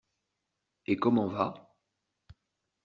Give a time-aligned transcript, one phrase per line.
[0.87, 1.51] Et comment va?